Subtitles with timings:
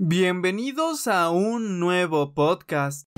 [0.00, 3.08] Bienvenidos a un nuevo podcast.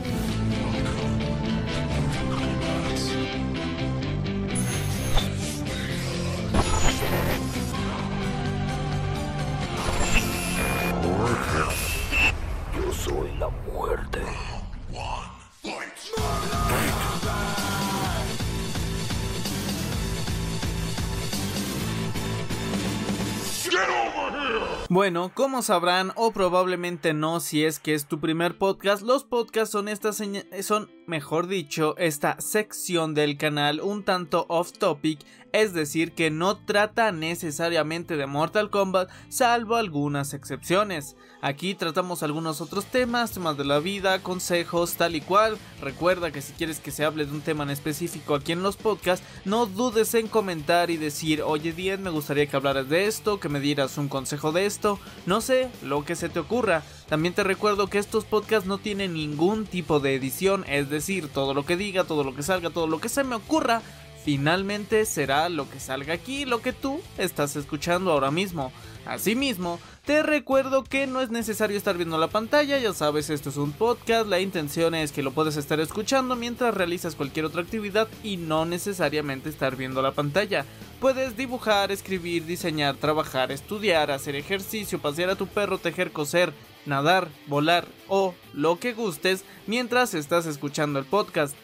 [24.90, 29.70] Bueno, como sabrán o probablemente no si es que es tu primer podcast, los podcasts
[29.70, 35.18] son esta son, mejor dicho, esta sección del canal un tanto off topic,
[35.52, 41.16] es decir, que no trata necesariamente de Mortal Kombat, salvo algunas excepciones.
[41.42, 45.58] Aquí tratamos algunos otros temas, temas de la vida, consejos, tal y cual.
[45.80, 48.76] Recuerda que si quieres que se hable de un tema en específico aquí en los
[48.76, 53.40] podcasts, no dudes en comentar y decir, oye Dien, me gustaría que hablaras de esto,
[53.40, 56.84] que me dieras un consejo de esto, no sé, lo que se te ocurra.
[57.10, 61.54] También te recuerdo que estos podcasts no tienen ningún tipo de edición, es decir, todo
[61.54, 63.82] lo que diga, todo lo que salga, todo lo que se me ocurra,
[64.24, 68.70] finalmente será lo que salga aquí, lo que tú estás escuchando ahora mismo.
[69.06, 73.56] Asimismo, te recuerdo que no es necesario estar viendo la pantalla, ya sabes, esto es
[73.56, 78.06] un podcast, la intención es que lo puedes estar escuchando mientras realizas cualquier otra actividad
[78.22, 80.64] y no necesariamente estar viendo la pantalla.
[81.00, 86.52] Puedes dibujar, escribir, diseñar, trabajar, estudiar, hacer ejercicio, pasear a tu perro, tejer, coser,
[86.86, 91.54] nadar, volar o lo que gustes mientras estás escuchando el podcast.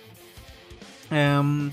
[1.11, 1.73] Em,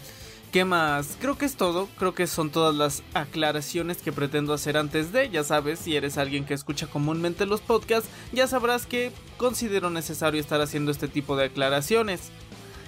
[0.53, 1.17] ¿Qué más?
[1.19, 5.31] Creo que es todo, creo que son todas las aclaraciones que pretendo hacer antes de,
[5.31, 10.39] ya sabes, si eres alguien que escucha comúnmente los podcasts, ya sabrás que considero necesario
[10.39, 12.29] estar haciendo este tipo de aclaraciones.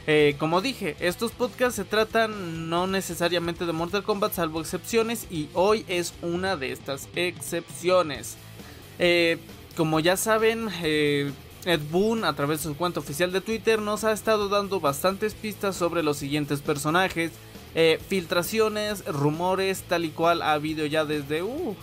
[0.06, 5.50] Eh, como dije, estos podcasts se tratan no necesariamente de Mortal Kombat salvo excepciones y
[5.54, 8.38] hoy es una de estas excepciones.
[9.00, 9.40] Eh,
[9.76, 11.32] como ya saben, eh,
[11.66, 15.34] Ed Boon a través de su cuenta oficial de Twitter nos ha estado dando bastantes
[15.34, 17.32] pistas sobre los siguientes personajes
[17.78, 21.76] eh, filtraciones, rumores, tal y cual ha habido ya desde uh,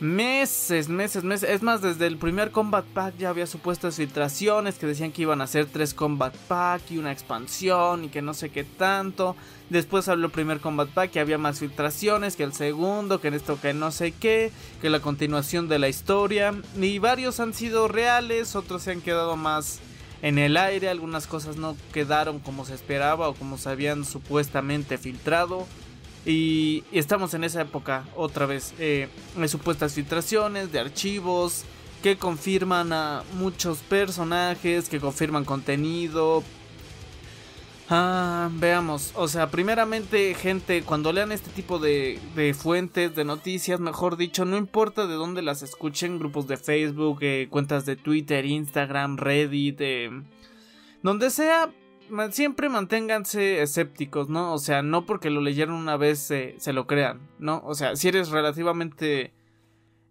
[0.00, 1.48] meses, meses, meses.
[1.48, 5.42] Es más, desde el primer Combat Pack ya había supuestas filtraciones que decían que iban
[5.42, 9.36] a ser tres Combat Pack y una expansión y que no sé qué tanto.
[9.68, 13.34] Después habló el primer Combat Pack que había más filtraciones que el segundo, que en
[13.34, 14.50] esto que no sé qué,
[14.80, 16.54] que la continuación de la historia.
[16.80, 19.80] Y varios han sido reales, otros se han quedado más
[20.22, 24.98] en el aire, algunas cosas no quedaron como se esperaba o como se habían supuestamente
[24.98, 25.66] filtrado.
[26.26, 28.74] Y, estamos en esa época otra vez.
[28.78, 29.08] Eh,
[29.38, 31.64] hay supuestas filtraciones de archivos
[32.02, 36.42] que confirman a muchos personajes, que confirman contenido,
[37.92, 39.12] Ah, veamos.
[39.16, 44.44] O sea, primeramente, gente, cuando lean este tipo de, de, fuentes, de noticias, mejor dicho,
[44.44, 49.80] no importa de dónde las escuchen, grupos de Facebook, eh, cuentas de Twitter, Instagram, Reddit,
[49.80, 50.10] eh,
[51.02, 51.72] donde sea,
[52.30, 54.52] siempre manténganse escépticos, ¿no?
[54.52, 57.62] O sea, no porque lo leyeron una vez se lo crean, ¿no?
[57.64, 59.32] O sea, si eres relativamente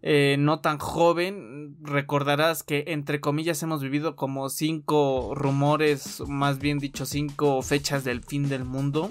[0.02, 6.80] eh, no tan joven, recordarás que entre comillas hemos vivido como cinco rumores, más bien
[6.80, 9.10] dicho cinco fechas del fin del mundo.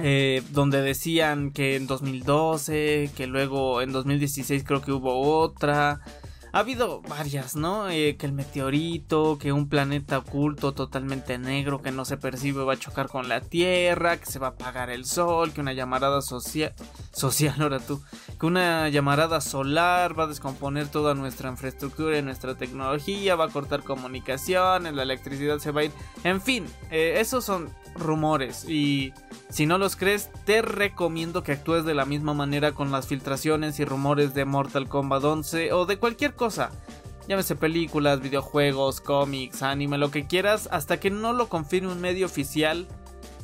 [0.00, 6.00] Eh, donde decían que en 2012, que luego en 2016 creo que hubo otra,
[6.54, 7.90] ha habido varias, ¿no?
[7.90, 12.74] Eh, que el meteorito, que un planeta oculto totalmente negro que no se percibe va
[12.74, 16.22] a chocar con la Tierra, que se va a apagar el sol, que una llamarada
[16.22, 16.72] social,
[17.12, 18.00] social ahora tú,
[18.38, 23.48] que una llamarada solar va a descomponer toda nuestra infraestructura y nuestra tecnología, va a
[23.48, 25.92] cortar comunicaciones, la electricidad se va a ir,
[26.22, 29.12] en fin, eh, esos son rumores y
[29.50, 33.78] si no los crees, te recomiendo que actúes de la misma manera con las filtraciones
[33.78, 36.43] y rumores de Mortal Kombat 11 o de cualquier cosa.
[37.26, 42.26] Llámese películas, videojuegos, cómics, anime, lo que quieras, hasta que no lo confirme un medio
[42.26, 42.86] oficial.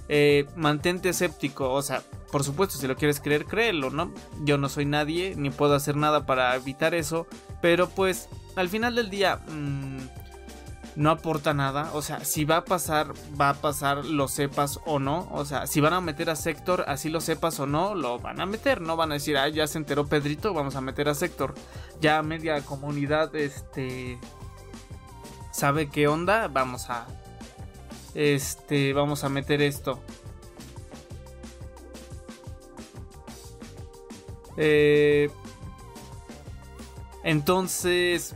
[0.08, 2.02] Eh, mantente escéptico, o sea,
[2.32, 4.12] por supuesto, si lo quieres creer, créelo, ¿no?
[4.42, 7.26] Yo no soy nadie, ni puedo hacer nada para evitar eso,
[7.62, 9.98] pero pues al final del día, mmm,
[10.96, 11.90] no aporta nada.
[11.94, 15.28] O sea, si va a pasar, va a pasar, lo sepas o no.
[15.30, 18.40] O sea, si van a meter a Sector, así lo sepas o no, lo van
[18.40, 18.80] a meter.
[18.80, 21.54] No van a decir, ah, ya se enteró Pedrito, vamos a meter a Sector.
[22.00, 24.18] Ya media comunidad, este.
[25.52, 27.06] sabe qué onda, vamos a.
[28.14, 30.00] Este, vamos a meter esto.
[34.56, 35.30] Eh,
[37.22, 38.34] entonces,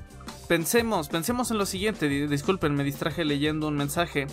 [0.54, 2.08] pensemos, pensemos en lo siguiente.
[2.28, 4.28] Disculpen, me distraje leyendo un mensaje.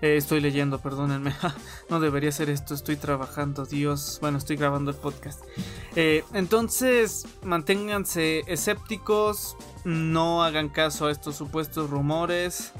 [0.00, 1.34] Eh, estoy leyendo, perdónenme.
[1.90, 4.20] no debería hacer esto, estoy trabajando, Dios.
[4.22, 5.44] Bueno, estoy grabando el podcast.
[5.96, 12.72] Eh, entonces, manténganse escépticos, no hagan caso a estos supuestos rumores.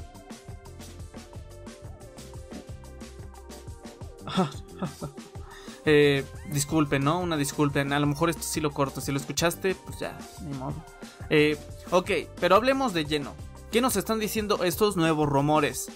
[5.85, 7.19] eh, disculpen, ¿no?
[7.19, 7.93] Una disculpen.
[7.93, 9.01] A lo mejor esto sí lo corto.
[9.01, 10.75] Si lo escuchaste, pues ya, ni modo.
[11.29, 11.57] Eh,
[11.91, 13.33] ok, pero hablemos de lleno.
[13.71, 15.91] ¿Qué nos están diciendo estos nuevos rumores?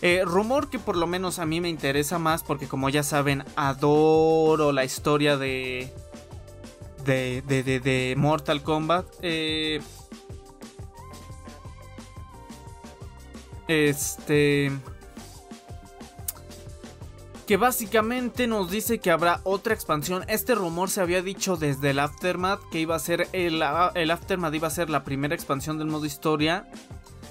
[0.00, 3.44] Eh, rumor que por lo menos a mí me interesa más porque como ya saben,
[3.56, 5.92] adoro la historia de...
[7.04, 9.06] De, de, de, de Mortal Kombat.
[9.22, 9.80] Eh,
[13.66, 14.72] este
[17.48, 20.22] que básicamente nos dice que habrá otra expansión.
[20.28, 23.62] Este rumor se había dicho desde el Aftermath que iba a ser el,
[23.94, 26.68] el, Aftermath iba a ser la primera expansión del modo historia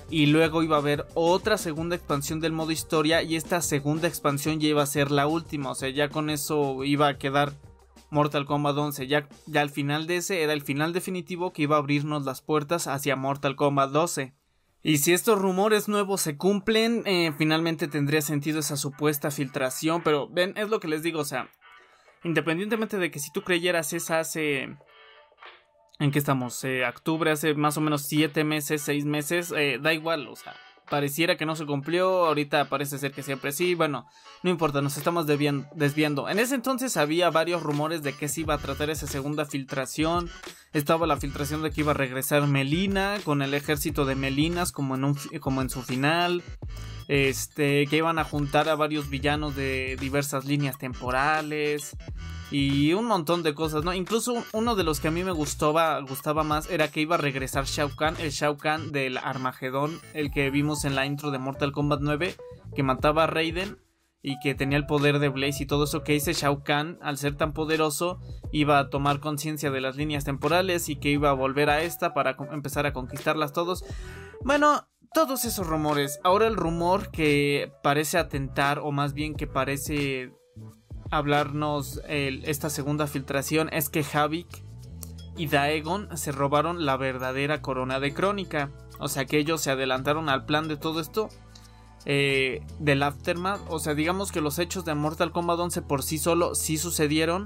[0.10, 4.60] y luego iba a haber otra segunda expansión del modo historia y esta segunda expansión
[4.60, 7.54] ya iba a ser la última, o sea, ya con eso iba a quedar
[8.10, 11.76] Mortal Kombat 11, ya, ya al final de ese era el final definitivo que iba
[11.76, 14.34] a abrirnos las puertas hacia Mortal Kombat 12.
[14.84, 20.02] Y si estos rumores nuevos se cumplen, eh, finalmente tendría sentido esa supuesta filtración.
[20.04, 21.50] Pero ven, es lo que les digo, o sea,
[22.24, 24.78] independientemente de que si tú creyeras esa hace...
[26.00, 26.64] ¿En qué estamos?
[26.64, 30.56] Eh, octubre, hace más o menos siete meses, seis meses, eh, da igual, o sea,
[30.90, 34.08] pareciera que no se cumplió, ahorita parece ser que siempre sí, bueno,
[34.44, 36.30] no importa, nos estamos desviando.
[36.30, 40.30] En ese entonces había varios rumores de que se iba a tratar esa segunda filtración,
[40.74, 44.96] estaba la filtración de que iba a regresar Melina con el ejército de Melinas como
[44.96, 46.44] en, un, como en su final,
[47.08, 51.96] este, que iban a juntar a varios villanos de diversas líneas temporales
[52.52, 53.94] y un montón de cosas, ¿no?
[53.94, 57.20] Incluso uno de los que a mí me gustaba, gustaba más era que iba a
[57.20, 61.40] regresar Shao Kahn, el Shao Kahn del Armagedón, el que vimos en la intro de
[61.40, 62.36] Mortal Kombat 9,
[62.76, 63.80] que mataba a Raiden
[64.22, 67.18] y que tenía el poder de Blaze y todo eso que ese Shao Kahn, al
[67.18, 68.20] ser tan poderoso,
[68.52, 72.14] iba a tomar conciencia de las líneas temporales y que iba a volver a esta
[72.14, 73.86] para empezar a conquistarlas todos.
[74.44, 76.20] Bueno, todos esos rumores.
[76.24, 80.32] Ahora el rumor que parece atentar, o más bien que parece
[81.10, 84.64] hablarnos esta segunda filtración, es que Havik
[85.36, 88.70] y Daegon se robaron la verdadera corona de crónica.
[89.00, 91.30] O sea que ellos se adelantaron al plan de todo esto.
[92.06, 93.62] Eh, del Aftermath.
[93.70, 97.46] O sea, digamos que los hechos de Mortal Kombat 11 por sí solo sí sucedieron.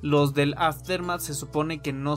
[0.00, 2.14] Los del Aftermath se supone que no,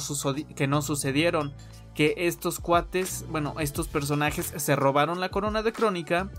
[0.56, 1.54] que no sucedieron
[1.96, 6.30] que estos cuates, bueno, estos personajes se robaron la corona de crónica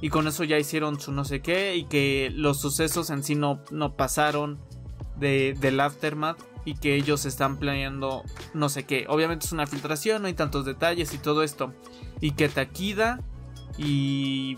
[0.00, 3.34] y con eso ya hicieron su no sé qué y que los sucesos en sí
[3.34, 4.58] no, no pasaron
[5.16, 8.22] de, del aftermath y que ellos están planeando
[8.54, 9.06] no sé qué.
[9.08, 11.72] Obviamente es una filtración, no hay tantos detalles y todo esto.
[12.20, 13.20] Y que Takida
[13.78, 14.56] y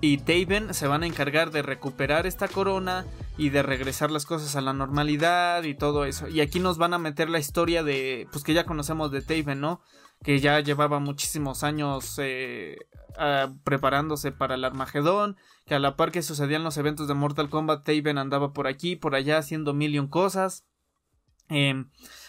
[0.00, 3.04] y Taven se van a encargar de recuperar esta corona
[3.36, 6.28] y de regresar las cosas a la normalidad y todo eso.
[6.28, 9.60] Y aquí nos van a meter la historia de, pues que ya conocemos de Taven,
[9.60, 9.80] ¿no?
[10.22, 12.78] Que ya llevaba muchísimos años eh,
[13.64, 15.36] preparándose para el Armagedón,
[15.66, 18.96] que a la par que sucedían los eventos de Mortal Kombat, Taven andaba por aquí,
[18.96, 20.64] por allá haciendo mil y cosas.
[21.48, 21.84] Eh,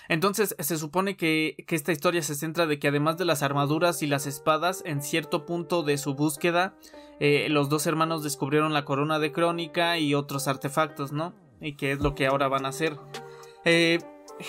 [0.10, 4.02] entonces se supone que, que, esta historia se centra de que además de las armaduras
[4.04, 6.76] y las espadas, en cierto punto de su búsqueda,
[7.20, 11.34] eh, los dos hermanos descubrieron la corona de crónica y otros artefactos, ¿no?
[11.60, 12.98] Y que es lo que ahora van a hacer.
[13.66, 14.00] Eh,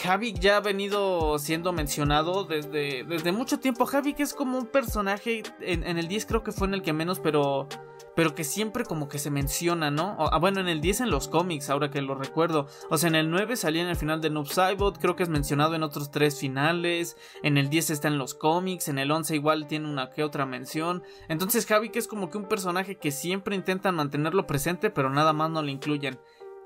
[0.05, 3.89] Havik ya ha venido siendo mencionado desde, desde mucho tiempo.
[3.91, 7.21] Havik es como un personaje, en, el 10 creo que fue en el que menos,
[7.21, 7.69] pero
[8.15, 10.17] pero que siempre como que se menciona, ¿no?
[10.19, 12.67] ah, bueno, en el 10 en los cómics, ahora que lo recuerdo.
[12.91, 15.29] O sea, en el 9 salía en el final de Noob Saibot, creo que es
[15.29, 17.17] mencionado en otros tres finales.
[17.45, 20.47] En el 10 está en los cómics, en el 11 igual tiene una que otra
[20.47, 21.05] mención.
[21.29, 25.51] Entonces Javi es como que un personaje que siempre intentan mantenerlo presente, pero nada más
[25.51, 26.19] no lo incluyen.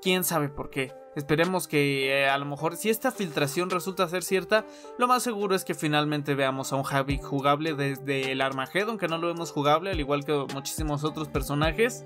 [0.03, 0.91] ¿Quién sabe por qué?
[1.15, 4.65] Esperemos que eh, a lo mejor si esta filtración resulta ser cierta,
[4.97, 9.07] lo más seguro es que finalmente veamos a un Javi jugable desde el Armageddon, que
[9.07, 12.03] no lo vemos jugable, al igual que muchísimos otros personajes.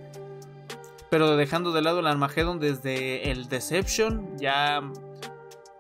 [1.10, 4.82] Pero dejando de lado el Armageddon desde el Deception, ya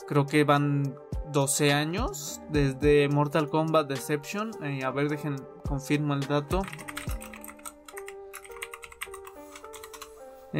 [0.08, 0.96] creo que van
[1.32, 4.52] 12 años desde Mortal Kombat Deception.
[4.64, 5.36] Eh, a ver, dejen,
[5.68, 6.64] confirmo el dato.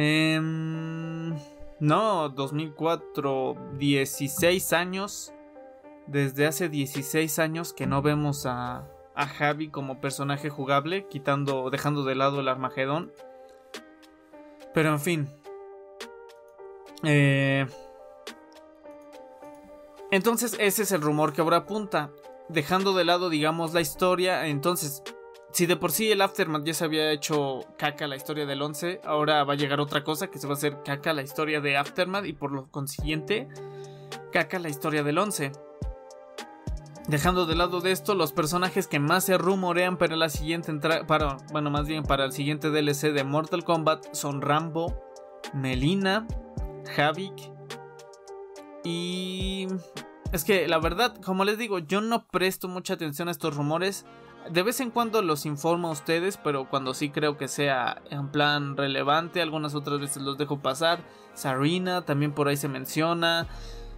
[0.00, 0.38] Eh,
[1.80, 5.32] no, 2004, 16 años.
[6.06, 8.86] Desde hace 16 años que no vemos a,
[9.16, 13.12] a Javi como personaje jugable, quitando, dejando de lado el Armagedón.
[14.72, 15.28] Pero en fin.
[17.02, 17.66] Eh,
[20.12, 22.10] entonces ese es el rumor que ahora apunta.
[22.48, 24.46] Dejando de lado, digamos, la historia.
[24.46, 25.02] Entonces,
[25.52, 29.00] si de por sí el Aftermath ya se había hecho caca la historia del 11,
[29.04, 31.76] ahora va a llegar otra cosa que se va a hacer caca la historia de
[31.76, 33.48] Aftermath y por lo consiguiente
[34.32, 35.52] caca la historia del 11.
[37.08, 41.06] Dejando de lado de esto, los personajes que más se rumorean para la siguiente entrada,
[41.06, 44.94] para, bueno, más bien para el siguiente DLC de Mortal Kombat son Rambo,
[45.54, 46.26] Melina,
[46.98, 47.58] Havik
[48.84, 49.66] y
[50.32, 54.04] es que la verdad, como les digo, yo no presto mucha atención a estos rumores.
[54.50, 58.28] De vez en cuando los informo a ustedes, pero cuando sí creo que sea en
[58.28, 61.00] plan relevante, algunas otras veces los dejo pasar.
[61.34, 63.46] Sarina también por ahí se menciona.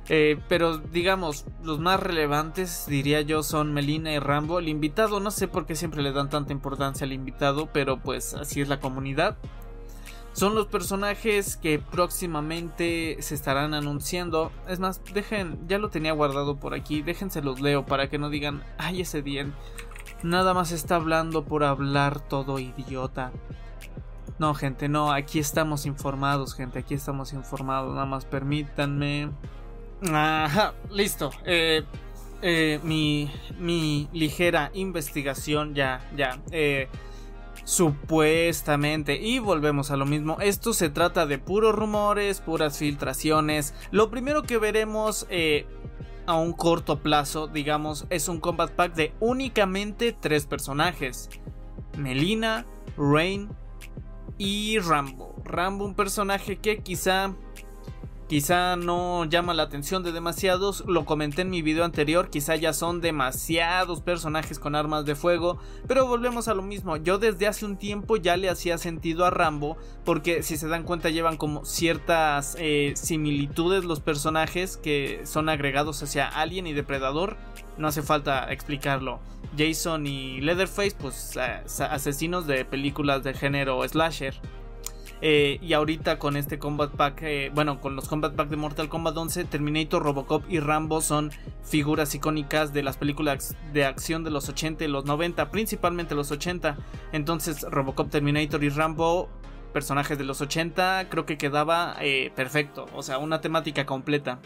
[0.09, 4.59] Eh, pero digamos, los más relevantes diría yo son Melina y Rambo.
[4.59, 8.35] El invitado, no sé por qué siempre le dan tanta importancia al invitado, pero pues
[8.35, 9.37] así es la comunidad.
[10.33, 14.53] Son los personajes que próximamente se estarán anunciando.
[14.69, 18.31] Es más, dejen, ya lo tenía guardado por aquí, déjense los leo para que no
[18.31, 19.55] digan, ay ese bien,
[20.23, 23.33] nada más está hablando por hablar todo idiota.
[24.39, 29.31] No, gente, no, aquí estamos informados, gente, aquí estamos informados, nada más permítanme.
[30.11, 31.31] Ajá, listo.
[31.45, 31.85] Eh,
[32.41, 36.41] eh, mi, mi ligera investigación ya, ya.
[36.53, 36.89] Eh,
[37.65, 39.21] supuestamente.
[39.21, 40.39] Y volvemos a lo mismo.
[40.41, 43.75] Esto se trata de puros rumores, puras filtraciones.
[43.91, 45.27] Lo primero que veremos
[46.31, 51.29] a un corto plazo, digamos, es un combat pack de únicamente tres personajes.
[51.99, 53.49] Melina, Rain
[54.39, 55.35] y Rambo.
[55.45, 57.35] Rambo, un personaje que quizá
[58.31, 62.73] Quizá no llama la atención de demasiados, lo comenté en mi video anterior, quizá ya
[62.73, 65.59] son demasiados personajes con armas de fuego,
[65.89, 69.31] pero volvemos a lo mismo, yo desde hace un tiempo ya le hacía sentido a
[69.31, 75.49] Rambo, porque si se dan cuenta llevan como ciertas eh, similitudes los personajes que son
[75.49, 77.37] agregados hacia Alien y Depredador,
[77.79, 79.19] no hace falta explicarlo.
[79.59, 81.37] Jason y Leatherface, pues
[81.81, 84.41] asesinos de películas de género slasher.
[85.23, 88.89] Eh, y ahorita con este Combat Pack, eh, bueno, con los Combat Pack de Mortal
[88.89, 91.31] Kombat 11, Terminator, Robocop y Rambo son
[91.63, 96.31] figuras icónicas de las películas de acción de los 80 y los 90, principalmente los
[96.31, 96.79] 80.
[97.13, 99.29] Entonces, Robocop, Terminator y Rambo,
[99.75, 104.39] personajes de los 80, creo que quedaba eh, perfecto, o sea, una temática completa.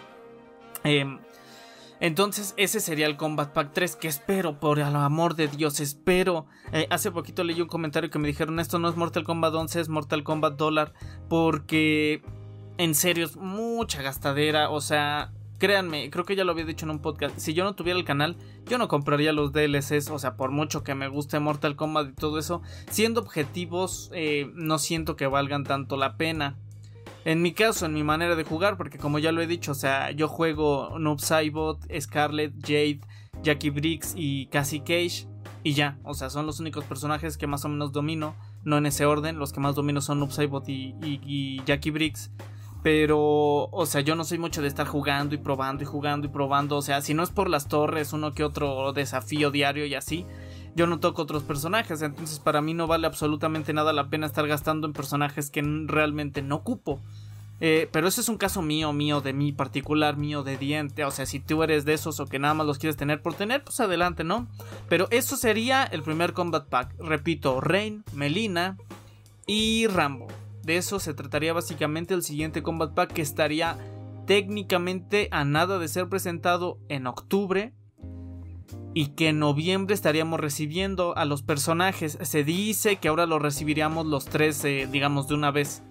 [2.04, 6.44] Entonces ese sería el Combat Pack 3 que espero, por el amor de Dios, espero.
[6.70, 9.80] Eh, hace poquito leí un comentario que me dijeron esto no es Mortal Kombat 11,
[9.80, 10.92] es Mortal Kombat Dollar.
[11.30, 12.22] Porque
[12.76, 15.32] en serio es mucha gastadera, o sea...
[15.58, 17.38] Créanme, creo que ya lo había dicho en un podcast.
[17.38, 20.10] Si yo no tuviera el canal, yo no compraría los DLCs.
[20.10, 22.60] O sea, por mucho que me guste Mortal Kombat y todo eso.
[22.90, 26.58] Siendo objetivos, eh, no siento que valgan tanto la pena.
[27.24, 29.74] En mi caso, en mi manera de jugar, porque como ya lo he dicho, o
[29.74, 33.00] sea, yo juego Noob Saibot, Scarlet, Jade,
[33.42, 35.26] Jackie Briggs y Cassie Cage.
[35.62, 38.34] Y ya, o sea, son los únicos personajes que más o menos domino.
[38.64, 42.30] No en ese orden, los que más domino son Noob Saibot y, y Jackie Briggs.
[42.82, 46.30] Pero, o sea, yo no soy mucho de estar jugando y probando y jugando y
[46.30, 46.76] probando.
[46.76, 50.26] O sea, si no es por las torres, uno que otro desafío diario y así
[50.74, 54.46] yo no toco otros personajes, entonces para mí no vale absolutamente nada la pena estar
[54.46, 57.00] gastando en personajes que realmente no ocupo.
[57.60, 61.04] Eh, pero ese es un caso mío, mío, de mí particular, mío de diente.
[61.04, 63.34] O sea, si tú eres de esos o que nada más los quieres tener por
[63.34, 64.48] tener, pues adelante, ¿no?
[64.88, 66.94] Pero eso sería el primer Combat Pack.
[66.98, 68.76] Repito, Rain, Melina
[69.46, 70.26] y Rambo.
[70.64, 73.78] De eso se trataría básicamente el siguiente Combat Pack que estaría
[74.26, 77.72] técnicamente a nada de ser presentado en octubre
[78.94, 82.16] y que en noviembre estaríamos recibiendo a los personajes.
[82.22, 85.82] Se dice que ahora los recibiríamos los tres, eh, digamos, de una vez.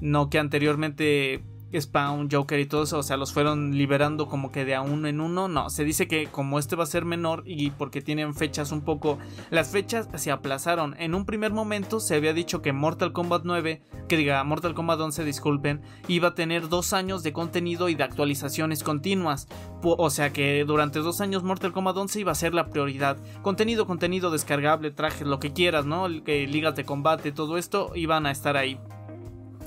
[0.00, 1.44] No que anteriormente
[1.74, 5.08] Spawn, Joker y todo eso, o sea, los fueron liberando como que de a uno
[5.08, 5.48] en uno.
[5.48, 8.82] No, se dice que como este va a ser menor y porque tienen fechas un
[8.82, 9.18] poco.
[9.50, 10.94] Las fechas se aplazaron.
[10.98, 15.00] En un primer momento se había dicho que Mortal Kombat 9, que diga Mortal Kombat
[15.00, 19.48] 11, disculpen, iba a tener dos años de contenido y de actualizaciones continuas.
[19.82, 23.16] O sea que durante dos años Mortal Kombat 11 iba a ser la prioridad.
[23.42, 26.08] Contenido, contenido descargable, trajes, lo que quieras, ¿no?
[26.08, 28.78] Ligas de combate, todo esto iban a estar ahí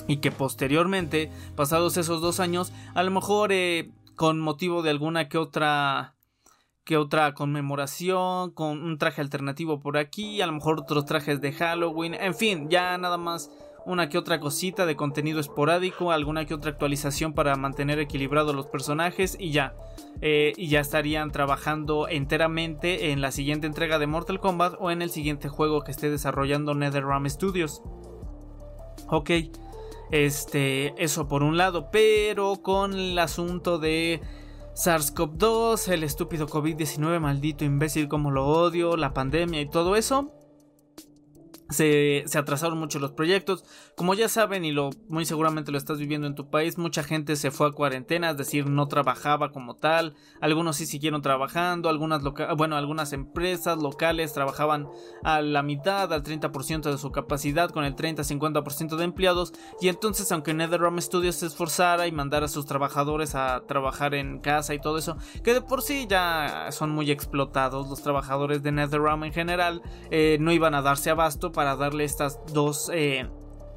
[0.10, 5.30] y que posteriormente, pasados esos dos años, a lo mejor eh, con motivo de alguna
[5.30, 6.16] que otra
[6.84, 11.51] que otra conmemoración, con un traje alternativo por aquí, a lo mejor otros trajes de
[11.54, 13.51] Halloween, en fin, ya nada más
[13.86, 18.66] una que otra cosita de contenido esporádico, alguna que otra actualización para mantener equilibrados los
[18.66, 19.75] personajes y ya.
[20.22, 25.04] Eh, y ya estarían trabajando enteramente en la siguiente entrega de Mortal Kombat o en
[25.04, 27.84] el siguiente juego que esté desarrollando NetherRealm Studios.
[29.08, 29.30] Ok.
[30.12, 34.22] Este, eso por un lado, pero con el asunto de
[34.74, 40.32] SARS-CoV-2, el estúpido COVID-19, maldito imbécil como lo odio, la pandemia y todo eso,
[41.70, 43.64] se, atrasaron mucho los proyectos.
[43.96, 47.36] Como ya saben y lo muy seguramente lo estás viviendo en tu país, mucha gente
[47.36, 50.16] se fue a cuarentena, es decir, no trabajaba como tal.
[50.42, 52.22] Algunos sí siguieron trabajando, algunas
[52.58, 54.88] bueno, algunas empresas locales trabajaban
[55.24, 59.54] a la mitad, al 30% de su capacidad, con el 30-50% de empleados.
[59.80, 64.40] Y entonces, aunque NetherRealm Studios se esforzara y mandara a sus trabajadores a trabajar en
[64.40, 68.72] casa y todo eso, que de por sí ya son muy explotados los trabajadores de
[68.72, 73.28] NetherRealm en general, eh, no iban a darse abasto para darle estas dos eh,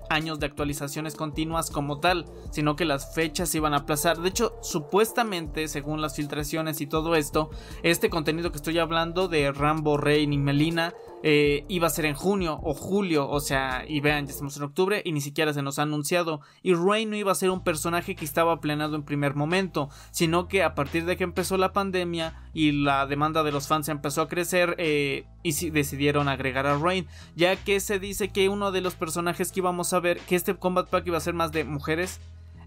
[0.09, 4.21] años de actualizaciones continuas como tal, sino que las fechas se iban a aplazar.
[4.21, 7.51] De hecho, supuestamente, según las filtraciones y todo esto,
[7.83, 12.15] este contenido que estoy hablando de Rambo, Rain y Melina eh, iba a ser en
[12.15, 15.63] junio o julio, o sea, y vean, ya estamos en octubre y ni siquiera se
[15.63, 16.41] nos ha anunciado.
[16.63, 20.49] Y Rey no iba a ser un personaje que estaba planeado en primer momento, sino
[20.49, 24.23] que a partir de que empezó la pandemia y la demanda de los fans empezó
[24.23, 28.81] a crecer, eh, y decidieron agregar a Rain, ya que se dice que uno de
[28.81, 31.65] los personajes que íbamos a ver, que este Combat Pack iba a ser más de
[31.65, 32.21] mujeres.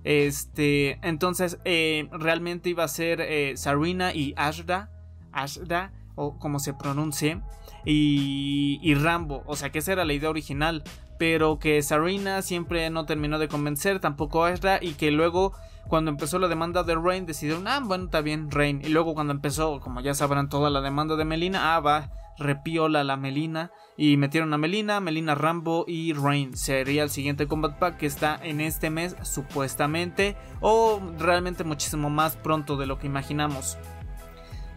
[0.06, 4.92] Este, entonces, eh, realmente iba a ser Sarina y Ashda,
[5.32, 7.42] Ashda, o como se pronuncie
[7.86, 9.44] y, Rambo.
[9.46, 10.84] O sea que esa era la idea original.
[11.18, 14.80] Pero que Sarina siempre no terminó de convencer, tampoco Ezra.
[14.82, 15.54] Y que luego,
[15.88, 18.82] cuando empezó la demanda de Rain, decidieron, ah, bueno, está bien, Rain.
[18.84, 23.06] Y luego, cuando empezó, como ya sabrán, toda la demanda de Melina, ah, va, repiola
[23.06, 23.72] la Melina.
[23.96, 26.58] Y metieron a Melina, Melina Rambo y Rain.
[26.58, 30.36] Sería el siguiente Combat Pack que está en este mes, supuestamente.
[30.60, 33.78] O realmente muchísimo más pronto de lo que imaginamos.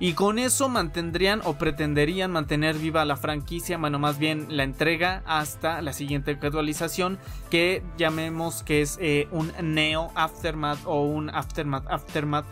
[0.00, 5.22] Y con eso mantendrían o pretenderían mantener viva la franquicia, bueno, más bien la entrega
[5.26, 7.18] hasta la siguiente actualización
[7.50, 12.46] que llamemos que es eh, un Neo Aftermath o un Aftermath Aftermath.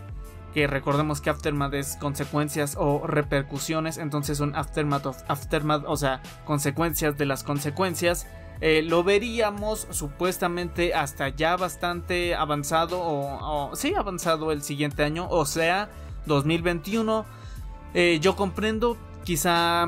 [0.53, 6.21] Que recordemos que Aftermath es consecuencias o repercusiones, entonces un Aftermath of Aftermath, o sea,
[6.45, 8.27] consecuencias de las consecuencias.
[8.59, 15.27] Eh, lo veríamos supuestamente hasta ya bastante avanzado o, o sí avanzado el siguiente año,
[15.29, 15.89] o sea,
[16.27, 17.25] 2021
[17.93, 19.87] eh, yo comprendo, quizá,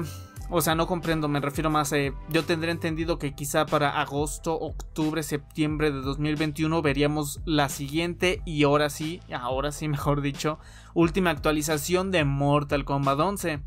[0.50, 4.58] o sea, no comprendo, me refiero más, eh, yo tendré entendido que quizá para agosto,
[4.60, 10.60] octubre, septiembre de 2021 veríamos la siguiente y ahora sí, ahora sí, mejor dicho,
[10.94, 13.60] última actualización de Mortal Kombat 11.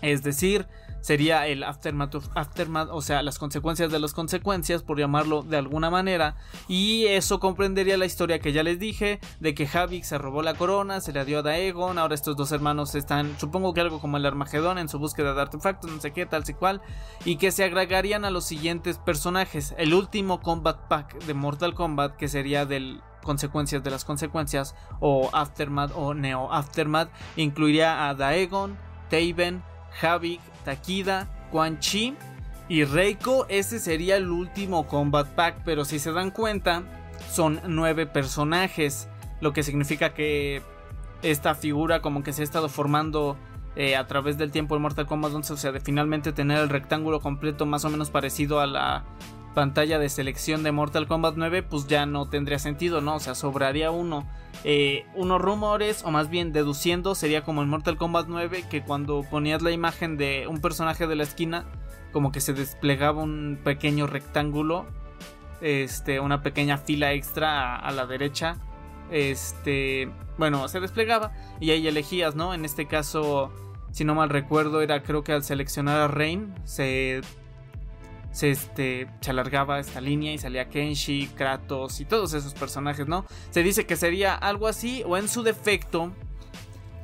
[0.00, 0.66] Es decir,
[1.02, 5.58] sería el aftermath of aftermath, o sea, las consecuencias de las consecuencias, por llamarlo de
[5.58, 6.36] alguna manera.
[6.68, 10.54] Y eso comprendería la historia que ya les dije, de que Havik se robó la
[10.54, 14.16] corona, se la dio a Daegon, ahora estos dos hermanos están, supongo que algo como
[14.16, 16.80] el Armagedón en su búsqueda de artefactos, no sé qué, tal y cual,
[17.24, 19.74] y que se agregarían a los siguientes personajes.
[19.76, 25.30] El último Combat Pack de Mortal Kombat, que sería del consecuencias de las consecuencias, o
[25.32, 28.76] Aftermath o Neo Aftermath, incluiría a Daegon,
[29.10, 29.62] Taven,
[30.00, 32.14] Havik, Takida, Quan Chi
[32.68, 33.46] y Reiko.
[33.48, 36.82] Ese sería el último Combat Pack, pero si se dan cuenta,
[37.30, 39.08] son nueve personajes,
[39.40, 40.62] lo que significa que
[41.22, 43.36] esta figura como que se ha estado formando
[43.74, 46.68] eh, a través del tiempo en Mortal Kombat 11, o sea, de finalmente tener el
[46.68, 49.04] rectángulo completo más o menos parecido a la
[49.54, 53.16] pantalla de selección de Mortal Kombat 9, pues ya no tendría sentido, ¿no?
[53.16, 54.26] O sea, sobraría uno.
[54.64, 59.22] Eh, unos rumores, o más bien deduciendo, sería como en Mortal Kombat 9, que cuando
[59.22, 61.64] ponías la imagen de un personaje de la esquina,
[62.12, 64.86] como que se desplegaba un pequeño rectángulo,
[65.60, 68.56] este, una pequeña fila extra a, la derecha.
[69.10, 72.54] Este, bueno, se desplegaba y ahí elegías, ¿no?
[72.54, 73.52] En este caso,
[73.90, 77.20] si no mal recuerdo, era creo que al seleccionar a Rain, se
[78.32, 83.24] se, este, se alargaba esta línea y salía Kenshi, Kratos y todos esos personajes, ¿no?
[83.50, 86.12] Se dice que sería algo así o en su defecto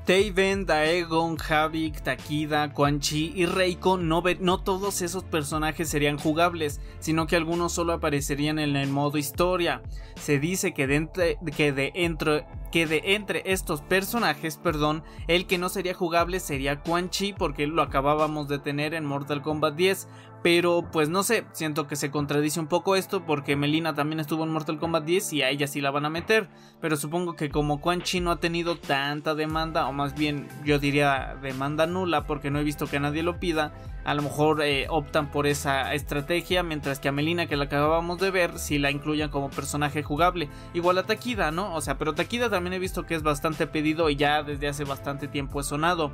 [0.09, 6.81] Taven, Daegon, Havik, Takida, Quan Chi y Reiko, no, no, todos esos personajes serían jugables,
[6.99, 9.83] sino que algunos solo aparecerían en el modo historia.
[10.19, 15.59] Se dice que de que de entre, que de entre estos personajes, perdón, el que
[15.59, 20.09] no sería jugable sería Quan Chi porque lo acabábamos de tener en Mortal Kombat 10,
[20.43, 24.45] pero pues no sé, siento que se contradice un poco esto porque Melina también estuvo
[24.45, 26.49] en Mortal Kombat 10 y a ella sí la van a meter.
[26.81, 30.79] Pero supongo que como Quan Chi no ha tenido tanta demanda, o más bien yo
[30.79, 33.73] diría demanda nula porque no he visto que nadie lo pida,
[34.05, 38.19] a lo mejor eh, optan por esa estrategia, mientras que a Melina que la acabamos
[38.19, 40.49] de ver, si la incluyan como personaje jugable.
[40.73, 41.75] Igual a Takida, ¿no?
[41.75, 44.83] O sea, pero Takida también he visto que es bastante pedido y ya desde hace
[44.83, 46.11] bastante tiempo es sonado.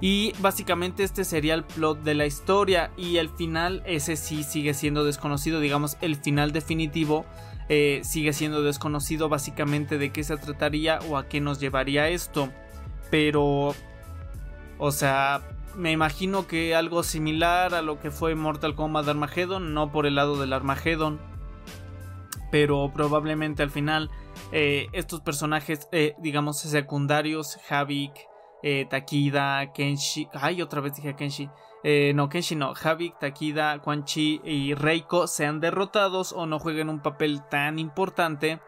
[0.00, 4.72] Y básicamente este sería el plot de la historia y el final ese sí sigue
[4.72, 7.26] siendo desconocido, digamos el final definitivo
[7.68, 12.50] eh, sigue siendo desconocido básicamente de qué se trataría o a qué nos llevaría esto.
[13.10, 13.74] Pero,
[14.78, 15.42] o sea,
[15.76, 20.14] me imagino que algo similar a lo que fue Mortal Kombat Armageddon, no por el
[20.14, 21.18] lado del Armageddon,
[22.52, 24.08] pero probablemente al final
[24.50, 28.12] eh, estos personajes, eh, digamos, secundarios, Havik,
[28.62, 31.48] eh, Takida, Kenshi, ay, otra vez dije Kenshi,
[32.14, 37.00] no, Kenshi no, Havik, Takida, Quan Chi y Reiko sean derrotados o no jueguen un
[37.00, 38.60] papel tan importante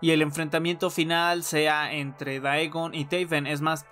[0.00, 3.46] y el enfrentamiento final sea entre Daegon y Taven.
[3.46, 3.86] Es más,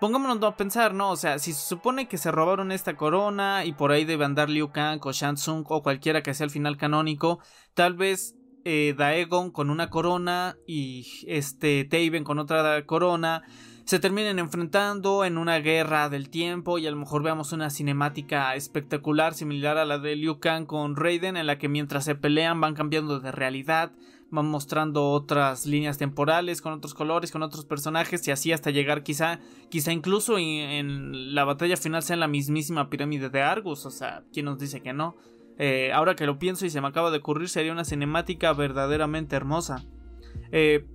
[0.00, 1.10] pongámonos a pensar, ¿no?
[1.10, 4.48] O sea, si se supone que se robaron esta corona y por ahí debe andar
[4.48, 7.40] Liu Kang o Shansung o cualquiera que sea el final canónico,
[7.74, 8.37] tal vez
[8.70, 13.42] eh, Daegon con una corona y este Taven con otra corona
[13.86, 18.54] se terminen enfrentando en una guerra del tiempo y a lo mejor veamos una cinemática
[18.54, 22.60] espectacular similar a la de Liu Kang con Raiden en la que mientras se pelean
[22.60, 23.92] van cambiando de realidad,
[24.30, 29.02] van mostrando otras líneas temporales con otros colores, con otros personajes y así hasta llegar
[29.02, 33.90] quizá, quizá incluso en, la batalla final sea en la mismísima pirámide de Argus, o
[33.90, 35.16] sea, ¿quién nos dice que no?
[35.58, 39.36] Eh, ahora que lo pienso y se me acaba de ocurrir sería una cinemática verdaderamente
[39.36, 39.84] hermosa.
[40.52, 40.86] Eh,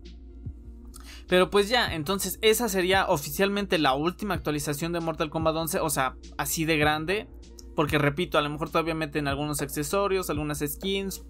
[1.28, 5.90] pero pues ya, entonces esa sería oficialmente la última actualización de Mortal Kombat 11, o
[5.90, 7.28] sea, así de grande.
[7.76, 11.26] Porque repito, a lo mejor todavía meten algunos accesorios, algunas skins.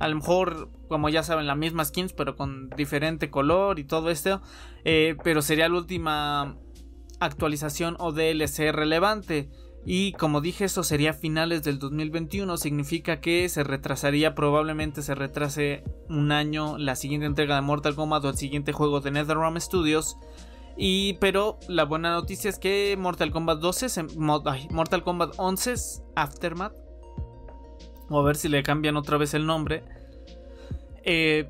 [0.00, 4.10] A lo mejor, como ya saben, la misma skins, pero con diferente color y todo
[4.10, 4.40] esto.
[4.84, 6.56] Eh, pero sería la última
[7.20, 9.50] actualización o DLC relevante.
[9.84, 12.56] Y como dije, eso sería finales del 2021.
[12.56, 18.24] Significa que se retrasaría, probablemente se retrase un año la siguiente entrega de Mortal Kombat
[18.24, 20.16] o el siguiente juego de NetherRealm Studios.
[20.76, 25.74] Y pero la buena noticia es que Mortal Kombat 12, Mortal Kombat 11
[26.14, 26.74] Aftermath,
[28.08, 29.82] o a ver si le cambian otra vez el nombre,
[31.04, 31.48] eh,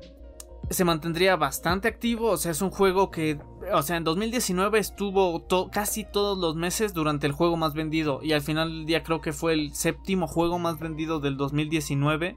[0.73, 2.31] se mantendría bastante activo.
[2.31, 3.39] O sea, es un juego que
[3.71, 8.33] o sea, en 2019 estuvo casi todos los meses durante el juego más vendido y
[8.33, 12.35] al final del día creo que fue el séptimo juego más vendido del 2019.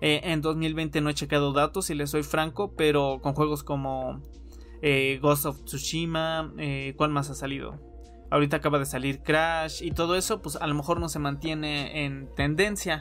[0.00, 4.20] Eh, en 2020 no he checado datos, si les soy franco, pero con juegos como
[4.82, 7.78] eh, Ghost of Tsushima, eh, ¿cuál más ha salido?
[8.30, 12.04] Ahorita acaba de salir Crash y todo eso, pues a lo mejor no se mantiene
[12.04, 13.00] en tendencia.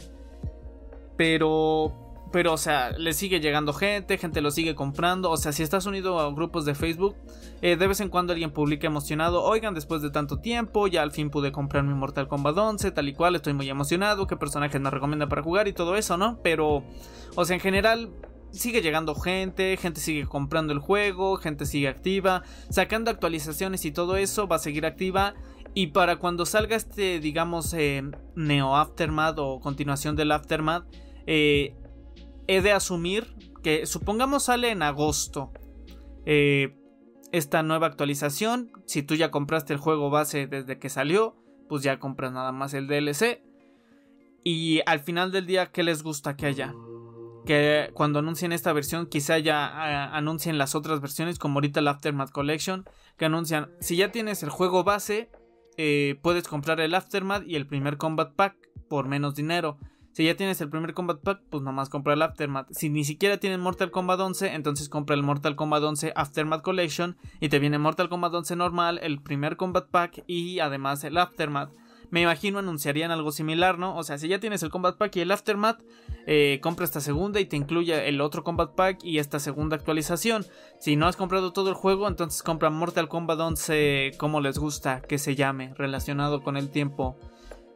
[1.17, 2.02] Pero
[2.33, 5.29] pero, o sea, le sigue llegando gente, gente lo sigue comprando.
[5.29, 7.15] O sea, si estás unido a grupos de Facebook,
[7.61, 9.43] eh, de vez en cuando alguien publica emocionado.
[9.43, 13.07] Oigan, después de tanto tiempo, ya al fin pude comprar mi Mortal Kombat 11, tal
[13.07, 14.25] y cual, estoy muy emocionado.
[14.25, 16.39] ¿Qué personajes me recomienda para jugar y todo eso, no?
[16.41, 16.83] Pero,
[17.35, 18.09] o sea, en general,
[18.49, 22.41] sigue llegando gente, gente sigue comprando el juego, gente sigue activa,
[22.71, 25.35] sacando actualizaciones y todo eso va a seguir activa.
[25.75, 28.01] Y para cuando salga este, digamos, eh,
[28.35, 30.85] Neo Aftermath o continuación del Aftermath,
[31.27, 31.75] eh,
[32.47, 35.51] he de asumir que supongamos sale en agosto
[36.25, 36.75] eh,
[37.31, 38.71] esta nueva actualización.
[38.85, 41.35] Si tú ya compraste el juego base desde que salió,
[41.69, 43.41] pues ya compras nada más el DLC.
[44.43, 46.73] Y al final del día, ¿qué les gusta que haya?
[47.45, 51.87] Que cuando anuncien esta versión, quizá ya eh, anuncien las otras versiones, como ahorita el
[51.87, 52.85] Aftermath Collection,
[53.17, 55.29] que anuncian, si ya tienes el juego base,
[55.77, 58.55] eh, puedes comprar el Aftermath y el primer Combat Pack
[58.89, 59.79] por menos dinero.
[60.13, 62.67] Si ya tienes el primer Combat Pack, pues nomás compra el Aftermath.
[62.71, 67.17] Si ni siquiera tienes Mortal Kombat 11, entonces compra el Mortal Kombat 11 Aftermath Collection
[67.39, 71.71] y te viene Mortal Kombat 11 normal, el primer Combat Pack y además el Aftermath.
[72.11, 73.97] Me imagino anunciarían algo similar, ¿no?
[73.97, 75.81] O sea, si ya tienes el Combat Pack y el Aftermath,
[76.27, 80.45] eh, compra esta segunda y te incluye el otro Combat Pack y esta segunda actualización.
[80.79, 85.01] Si no has comprado todo el juego, entonces compra Mortal Kombat 11 como les gusta
[85.01, 87.17] que se llame, relacionado con el tiempo.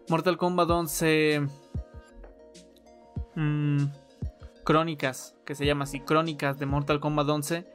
[0.08, 1.48] Mortal Kombat 11
[3.38, 3.86] Mm,
[4.64, 7.68] crónicas, que se llama así, Crónicas de Mortal Kombat 11.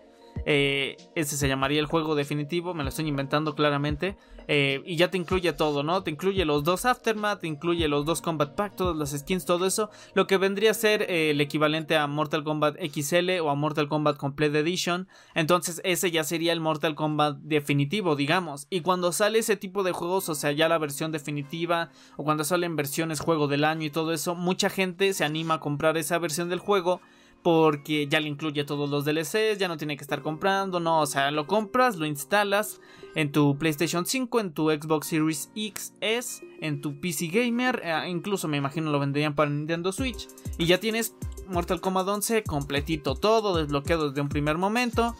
[0.44, 4.16] Eh, ese se llamaría el juego definitivo, me lo estoy inventando claramente.
[4.48, 6.02] Eh, y ya te incluye todo, ¿no?
[6.02, 9.66] Te incluye los dos Aftermath, te incluye los dos Combat Pack, todas las skins, todo
[9.66, 9.90] eso.
[10.14, 13.88] Lo que vendría a ser eh, el equivalente a Mortal Kombat XL o a Mortal
[13.88, 15.08] Kombat Complete Edition.
[15.34, 18.66] Entonces ese ya sería el Mortal Kombat definitivo, digamos.
[18.70, 22.44] Y cuando sale ese tipo de juegos, o sea, ya la versión definitiva, o cuando
[22.44, 26.18] salen versiones juego del año y todo eso, mucha gente se anima a comprar esa
[26.18, 27.00] versión del juego
[27.42, 31.06] porque ya le incluye todos los DLCs, ya no tiene que estar comprando, no, o
[31.06, 32.80] sea, lo compras, lo instalas
[33.14, 38.48] en tu PlayStation 5, en tu Xbox Series XS, en tu PC Gamer, eh, incluso
[38.48, 41.14] me imagino lo venderían para Nintendo Switch, y ya tienes
[41.48, 45.14] Mortal Kombat 11 completito, todo desbloqueado desde un primer momento.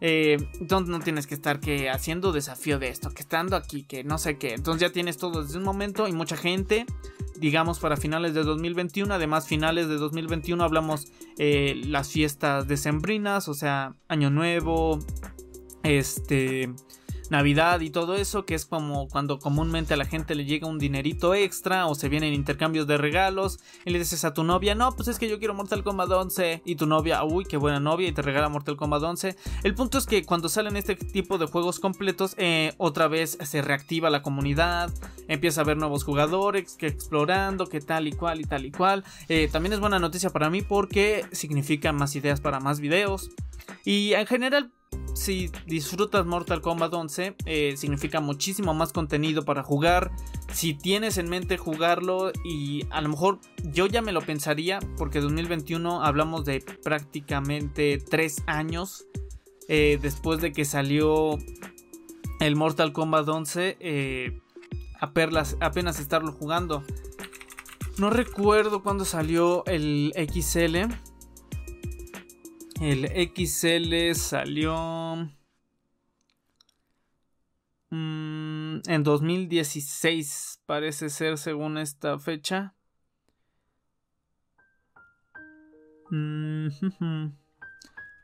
[0.00, 4.04] Eh, entonces no tienes que estar que haciendo desafío de esto, que estando aquí, que
[4.04, 4.54] no sé qué.
[4.54, 6.86] Entonces ya tienes todo desde un momento y mucha gente
[7.38, 9.12] digamos para finales de 2021.
[9.14, 11.06] Además, finales de 2021 hablamos
[11.38, 14.98] eh, las fiestas decembrinas, o sea, Año Nuevo,
[15.82, 16.72] este,
[17.30, 20.78] Navidad y todo eso, que es como cuando comúnmente a la gente le llega un
[20.78, 24.92] dinerito extra o se vienen intercambios de regalos y le dices a tu novia, no,
[24.92, 28.08] pues es que yo quiero Mortal Kombat 11 y tu novia, uy, qué buena novia
[28.08, 29.36] y te regala Mortal Kombat 11.
[29.62, 33.62] El punto es que cuando salen este tipo de juegos completos, eh, otra vez se
[33.62, 34.92] reactiva la comunidad,
[35.28, 39.04] empieza a haber nuevos jugadores que explorando, que tal y cual y tal y cual.
[39.28, 43.30] Eh, también es buena noticia para mí porque significa más ideas para más videos.
[43.84, 44.72] Y en general
[45.14, 50.10] si disfrutas Mortal Kombat 11, eh, significa muchísimo más contenido para jugar.
[50.52, 55.20] Si tienes en mente jugarlo y a lo mejor yo ya me lo pensaría, porque
[55.20, 59.06] 2021 hablamos de prácticamente 3 años
[59.68, 61.38] eh, después de que salió
[62.40, 64.40] el Mortal Kombat 11, eh,
[65.00, 66.82] apenas estarlo jugando.
[67.96, 70.92] No recuerdo cuándo salió el XL.
[72.80, 74.74] El XL salió
[77.90, 82.74] mm, en 2016, parece ser según esta fecha.
[86.10, 86.68] Mm,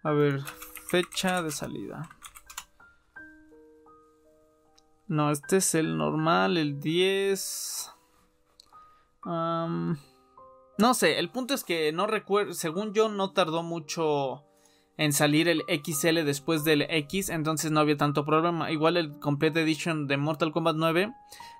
[0.02, 0.40] A ver,
[0.88, 2.08] fecha de salida.
[5.08, 7.92] No, este es el normal, el 10.
[10.80, 14.46] No sé, el punto es que no recuerdo, según yo no tardó mucho
[14.96, 18.70] en salir el XL después del X, entonces no había tanto problema.
[18.70, 21.12] Igual el Complete Edition de Mortal Kombat 9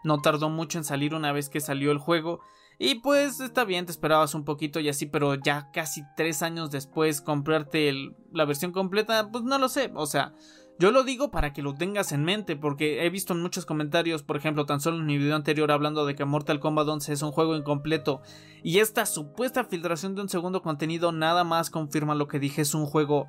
[0.05, 2.41] no tardó mucho en salir una vez que salió el juego.
[2.79, 6.71] Y pues está bien, te esperabas un poquito y así, pero ya casi tres años
[6.71, 7.93] después comprarte
[8.33, 10.33] la versión completa, pues no lo sé, o sea,
[10.81, 14.23] yo lo digo para que lo tengas en mente, porque he visto en muchos comentarios,
[14.23, 17.21] por ejemplo, tan solo en mi video anterior hablando de que Mortal Kombat 11 es
[17.21, 18.23] un juego incompleto,
[18.63, 22.75] y esta supuesta filtración de un segundo contenido nada más confirma lo que dije, es
[22.75, 23.29] un juego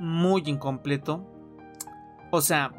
[0.00, 1.24] muy incompleto.
[2.32, 2.72] O sea,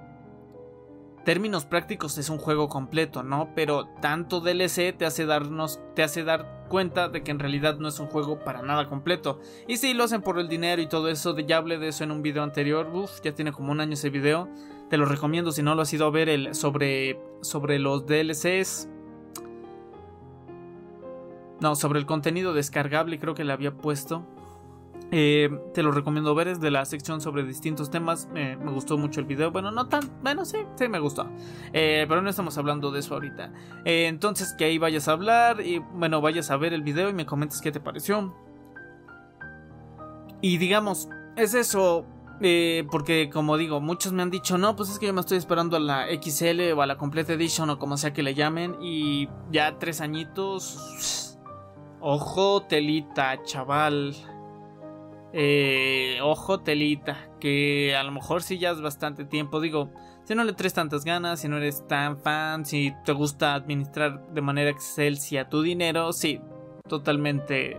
[1.24, 3.54] términos prácticos es un juego completo, ¿no?
[3.56, 7.90] Pero tanto DLC te hace darnos, te hace dar cuenta de que en realidad no
[7.90, 9.42] es un juego para nada completo.
[9.68, 12.12] Y si lo hacen por el dinero y todo eso, ya hablé de eso en
[12.12, 14.48] un video anterior, Uf, ya tiene como un año ese video.
[14.90, 18.88] Te lo recomiendo si no lo has ido a ver el, sobre, sobre los DLCs.
[21.60, 24.26] No, sobre el contenido descargable creo que le había puesto.
[25.14, 28.30] Eh, te lo recomiendo ver, es de la sección sobre distintos temas.
[28.32, 29.52] me gustó mucho el video.
[29.52, 30.10] Bueno, no tan.
[30.24, 31.30] Bueno, sí, sí me gustó.
[31.74, 33.52] Eh, pero no estamos hablando de eso ahorita.
[33.84, 37.14] Eh, entonces, que ahí vayas a hablar y bueno, vayas a ver el video y
[37.14, 38.34] me comentes qué te pareció.
[40.40, 42.06] Y digamos, es eso.
[42.90, 45.78] porque como digo, muchos me han dicho, no, pues es que yo me estoy esperando
[45.78, 48.78] a la XL o a la Complete Edition o como sea que le llamen.
[48.82, 51.38] Y ya tres añitos.
[52.00, 54.16] Ojo, telita, chaval.
[55.34, 59.90] Eh, ojo, telita, que a lo mejor si ya es bastante tiempo, digo,
[60.26, 64.34] si no le traes tantas ganas, si no eres tan fan, si te gusta administrar
[64.34, 66.42] de manera excelsia tu dinero, sí,
[66.88, 67.78] totalmente,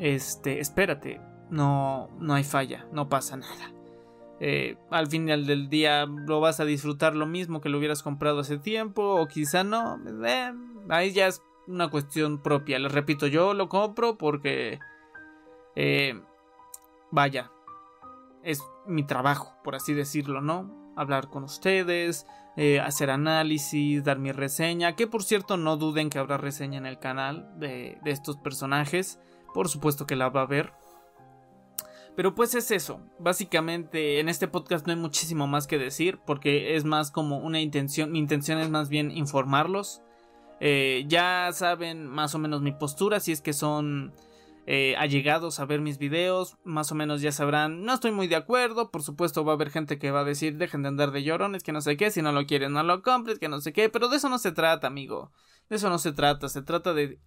[0.00, 3.72] este, espérate, no, no hay falla, no pasa nada.
[4.40, 8.40] Eh, al final del día lo vas a disfrutar lo mismo que lo hubieras comprado
[8.40, 10.52] hace tiempo o quizá no, eh,
[10.90, 14.78] ahí ya es una cuestión propia, les repito, yo lo compro porque
[15.76, 16.20] eh,
[17.12, 17.52] vaya,
[18.42, 20.92] es mi trabajo, por así decirlo, ¿no?
[20.96, 26.18] Hablar con ustedes, eh, hacer análisis, dar mi reseña, que por cierto no duden que
[26.18, 29.20] habrá reseña en el canal de, de estos personajes,
[29.52, 30.72] por supuesto que la va a haber.
[32.16, 36.74] Pero pues es eso, básicamente en este podcast no hay muchísimo más que decir, porque
[36.76, 40.00] es más como una intención, mi intención es más bien informarlos.
[40.58, 44.14] Eh, ya saben más o menos mi postura, si es que son
[44.68, 48.34] eh, allegados a ver mis videos, más o menos ya sabrán, no estoy muy de
[48.36, 51.22] acuerdo, por supuesto va a haber gente que va a decir, dejen de andar de
[51.22, 53.72] llorones, que no sé qué, si no lo quieres no lo compres, que no sé
[53.72, 55.30] qué, pero de eso no se trata, amigo,
[55.70, 57.20] de eso no se trata, se trata de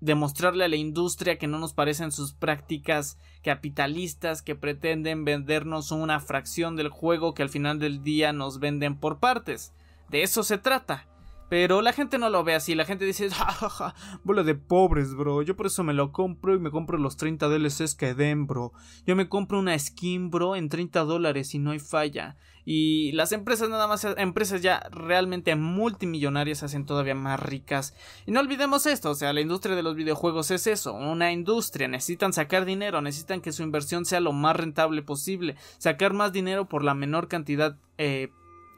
[0.00, 6.20] demostrarle a la industria que no nos parecen sus prácticas capitalistas que pretenden vendernos una
[6.20, 9.74] fracción del juego que al final del día nos venden por partes.
[10.08, 11.06] De eso se trata.
[11.48, 15.42] Pero la gente no lo ve así, la gente dice, jajaja, bola de pobres, bro.
[15.42, 18.72] Yo por eso me lo compro y me compro los 30 DLCs que den, bro.
[19.06, 22.36] Yo me compro una skin, bro, en 30 dólares y no hay falla.
[22.70, 27.94] Y las empresas nada más, empresas ya realmente multimillonarias hacen todavía más ricas.
[28.26, 31.88] Y no olvidemos esto, o sea, la industria de los videojuegos es eso, una industria.
[31.88, 35.56] Necesitan sacar dinero, necesitan que su inversión sea lo más rentable posible.
[35.78, 38.28] Sacar más dinero por la menor cantidad eh,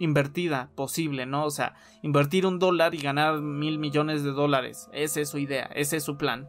[0.00, 1.44] invertida posible, ¿no?
[1.44, 4.88] O sea, invertir un dólar y ganar mil millones de dólares.
[4.92, 6.48] Esa es su idea, ese es su plan.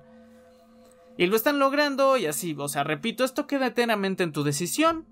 [1.18, 5.06] Y lo están logrando y así, o sea, repito, esto queda enteramente en tu decisión.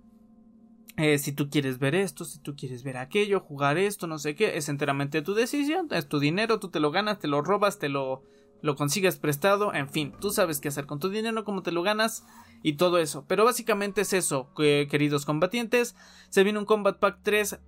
[0.98, 4.36] Eh, si tú quieres ver esto, si tú quieres ver aquello, jugar esto, no sé
[4.36, 7.80] qué, es enteramente tu decisión, es tu dinero, tú te lo ganas, te lo robas,
[7.80, 8.24] te lo,
[8.62, 11.84] lo consigues prestado, en fin, tú sabes qué hacer con tu dinero, cómo te lo
[11.84, 12.26] ganas
[12.64, 13.26] y todo eso.
[13.28, 15.96] Pero básicamente es eso, queridos combatientes.
[16.30, 17.60] Se viene un Combat Pack 3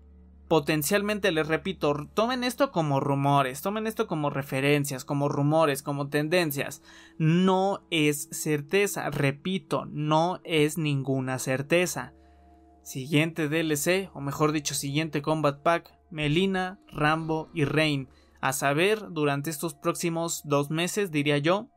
[0.52, 6.82] potencialmente les repito, tomen esto como rumores, tomen esto como referencias, como rumores, como tendencias.
[7.18, 12.12] No es certeza, repito, no es ninguna certeza.
[12.84, 18.10] Siguiente DLC, o mejor dicho, siguiente Combat Pack, Melina, Rambo y Rain.
[18.42, 21.70] A saber, durante estos próximos dos meses, diría yo,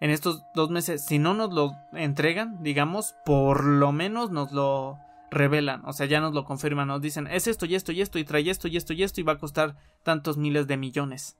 [0.00, 4.98] en estos dos meses, si no nos lo entregan, digamos, por lo menos nos lo
[5.34, 8.18] revelan, o sea, ya nos lo confirman, nos dicen, es esto y esto y esto
[8.18, 11.36] y trae esto y esto y esto y va a costar tantos miles de millones.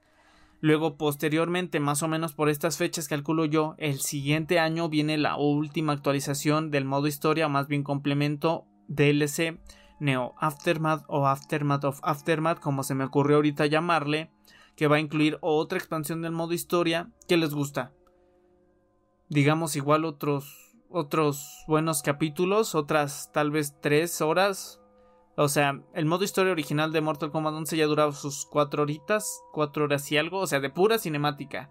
[0.61, 5.37] Luego, posteriormente, más o menos por estas fechas, calculo yo, el siguiente año viene la
[5.37, 9.59] última actualización del modo historia, más bien complemento DLC
[10.00, 14.30] Neo Aftermath o Aftermath of Aftermath, como se me ocurrió ahorita llamarle,
[14.76, 17.92] que va a incluir otra expansión del modo historia que les gusta.
[19.28, 24.81] Digamos igual otros otros buenos capítulos, otras tal vez tres horas.
[25.37, 29.42] O sea, el modo historia original de Mortal Kombat 11 ya duraba sus cuatro horitas,
[29.53, 31.70] cuatro horas y algo, o sea, de pura cinemática.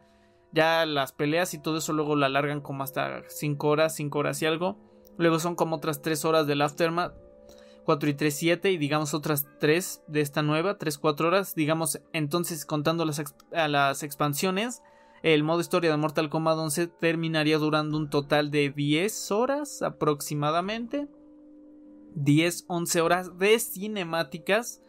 [0.52, 4.42] Ya las peleas y todo eso luego la alargan como hasta cinco horas, cinco horas
[4.42, 4.78] y algo.
[5.18, 7.14] Luego son como otras tres horas del Aftermath.
[7.84, 12.02] 4 y 3, 7 y digamos otras 3 de esta nueva, 3, 4 horas, digamos
[12.14, 14.82] entonces contando a las expansiones,
[15.24, 21.08] el modo historia de Mortal Kombat 11 terminaría durando un total de 10 horas aproximadamente.
[22.16, 24.82] 10, 11 horas de cinemáticas.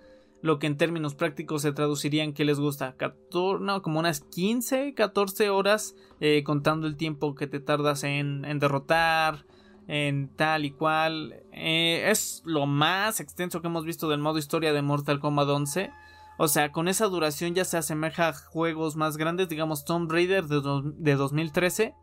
[0.43, 4.21] Lo que en términos prácticos se traduciría en que les gusta 14, no, como unas
[4.21, 9.47] 15, 14 horas eh, contando el tiempo que te tardas en, en derrotar,
[9.87, 11.45] en tal y cual.
[11.53, 15.93] Eh, es lo más extenso que hemos visto del modo historia de Mortal Kombat 11.
[16.37, 20.45] O sea, con esa duración ya se asemeja a juegos más grandes, digamos Tomb Raider
[20.47, 21.95] de, 2013.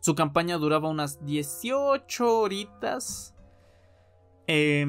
[0.00, 3.34] Su campaña duraba unas 18 horitas.
[4.46, 4.84] Eh,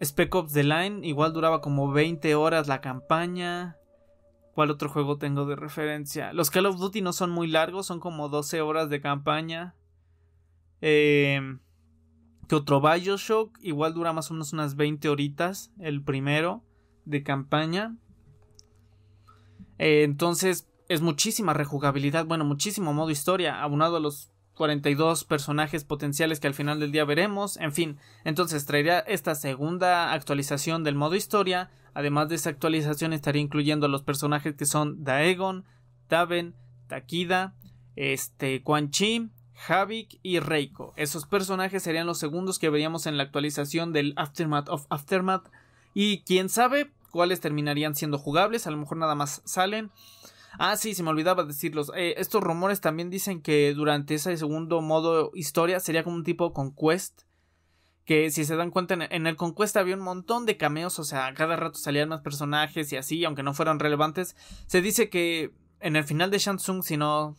[0.00, 3.78] Spec Ops The Line igual duraba como 20 horas la campaña.
[4.54, 6.32] ¿Cuál otro juego tengo de referencia?
[6.32, 9.74] Los Call of Duty no son muy largos, son como 12 horas de campaña.
[10.82, 11.40] Eh,
[12.48, 12.80] ¿Qué otro?
[12.80, 16.65] Bioshock igual dura más o menos unas 20 horitas el primero
[17.06, 17.96] de campaña.
[19.78, 26.40] Eh, entonces es muchísima rejugabilidad, bueno, muchísimo modo historia, abonado a los 42 personajes potenciales
[26.40, 31.14] que al final del día veremos, en fin, entonces traería esta segunda actualización del modo
[31.14, 35.64] historia, además de esa actualización estaría incluyendo a los personajes que son Daegon,
[36.08, 36.54] Taven,
[36.86, 37.54] Takida,
[37.96, 39.30] este, Quan Chi,
[39.68, 40.92] Havik y Reiko.
[40.96, 45.48] Esos personajes serían los segundos que veríamos en la actualización del Aftermath of Aftermath
[45.98, 49.90] y quién sabe, cuáles terminarían siendo jugables, a lo mejor nada más salen.
[50.58, 51.90] Ah, sí, se me olvidaba decirlos.
[51.96, 56.52] Eh, estos rumores también dicen que durante ese segundo modo historia sería como un tipo
[56.52, 57.22] conquest.
[58.04, 61.32] Que si se dan cuenta, en el Conquest había un montón de cameos, o sea,
[61.32, 64.36] cada rato salían más personajes y así, aunque no fueran relevantes.
[64.66, 67.36] Se dice que en el final de Shansung, si no.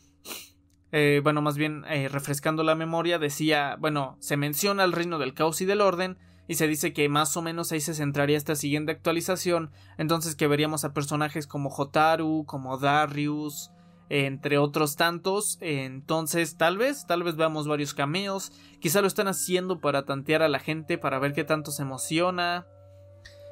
[0.92, 5.36] Eh, bueno, más bien eh, refrescando la memoria, decía, bueno, se menciona el reino del
[5.36, 6.18] caos y del orden,
[6.48, 10.48] y se dice que más o menos ahí se centraría esta siguiente actualización, entonces que
[10.48, 13.72] veríamos a personajes como Hotaru, como Darius,
[14.10, 19.82] entre otros tantos, entonces tal vez, tal vez veamos varios cameos, quizá lo están haciendo
[19.82, 22.66] para tantear a la gente, para ver qué tanto se emociona,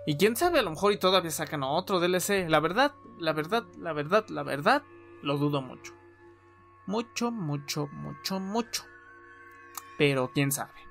[0.06, 3.64] y quién sabe, a lo mejor y todavía sacan otro DLC, la verdad, la verdad,
[3.80, 4.84] la verdad, la verdad,
[5.24, 5.94] lo dudo mucho.
[6.86, 8.84] Mucho, mucho, mucho, mucho.
[9.98, 10.85] Pero quién sabe.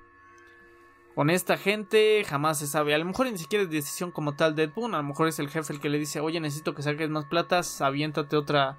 [1.14, 2.94] Con esta gente jamás se sabe.
[2.94, 4.64] A lo mejor ni siquiera es decisión como tal de.
[4.64, 7.26] A lo mejor es el jefe el que le dice, oye, necesito que saques más
[7.26, 8.78] platas, aviéntate otra,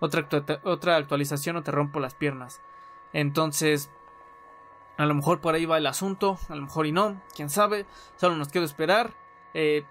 [0.00, 0.26] otra,
[0.64, 2.62] otra actualización o te rompo las piernas.
[3.12, 3.90] Entonces,
[4.96, 7.86] a lo mejor por ahí va el asunto, a lo mejor y no, quién sabe.
[8.16, 9.14] Solo nos queda esperar.
[9.52, 9.84] Eh,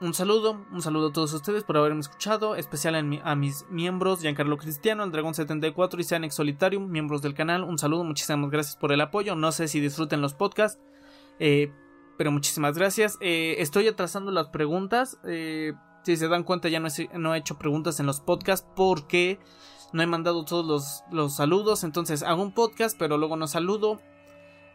[0.00, 4.56] un saludo, un saludo a todos ustedes por haberme escuchado, especial a mis miembros, Giancarlo
[4.56, 8.92] Cristiano, el Dragón 74 y Seanex Solitarium, miembros del canal, un saludo, muchísimas gracias por
[8.92, 10.80] el apoyo, no sé si disfruten los podcasts,
[11.40, 11.72] eh,
[12.20, 13.16] pero muchísimas gracias.
[13.22, 15.18] Eh, estoy atrasando las preguntas.
[15.24, 15.72] Eh,
[16.04, 19.40] si se dan cuenta, ya no he, hecho preguntas en los podcasts porque
[19.94, 21.82] no he mandado todos los, los, saludos.
[21.82, 24.02] Entonces hago un podcast, pero luego no saludo.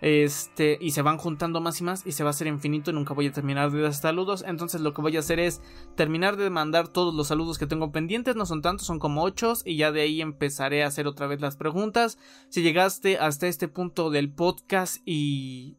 [0.01, 2.93] Este, y se van juntando más y más y se va a hacer infinito y
[2.93, 4.43] nunca voy a terminar de dar saludos.
[4.47, 5.61] Entonces lo que voy a hacer es
[5.95, 8.35] terminar de mandar todos los saludos que tengo pendientes.
[8.35, 9.53] No son tantos, son como ocho.
[9.65, 12.17] Y ya de ahí empezaré a hacer otra vez las preguntas.
[12.49, 15.77] Si llegaste hasta este punto del podcast y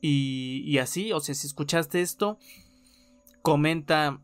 [0.00, 2.38] Y, así, o sea, si escuchaste esto,
[3.42, 4.20] comenta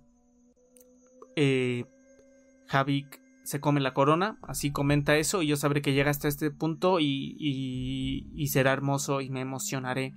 [1.37, 1.85] eh,
[2.69, 6.51] Javik se come la corona, así comenta eso y yo sabré que llega hasta este
[6.51, 10.15] punto y, y, y será hermoso y me emocionaré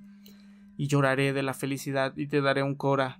[0.77, 3.19] y lloraré de la felicidad y te daré un cora.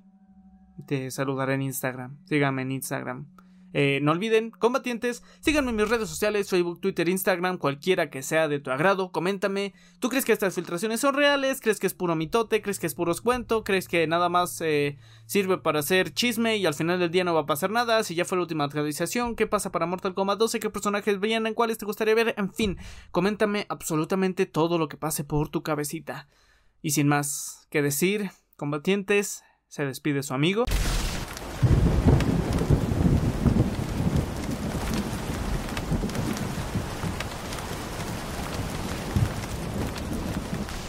[0.86, 2.18] Te saludaré en Instagram.
[2.26, 3.28] Síganme en Instagram.
[3.74, 8.48] Eh, no olviden, combatientes, síganme en mis redes sociales, Facebook, Twitter, Instagram, cualquiera que sea
[8.48, 9.74] de tu agrado, coméntame.
[10.00, 11.60] ¿Tú crees que estas filtraciones son reales?
[11.62, 12.62] ¿Crees que es puro mitote?
[12.62, 13.64] ¿Crees que es puro cuento?
[13.64, 17.34] ¿Crees que nada más eh, sirve para hacer chisme y al final del día no
[17.34, 18.04] va a pasar nada?
[18.04, 20.60] Si ya fue la última actualización, ¿qué pasa para Mortal Kombat 12?
[20.60, 21.54] ¿Qué personajes vienen?
[21.54, 22.36] ¿Cuáles te gustaría ver?
[22.38, 22.78] En fin,
[23.12, 26.28] coméntame absolutamente todo lo que pase por tu cabecita.
[26.82, 30.66] Y sin más que decir, combatientes, se despide su amigo.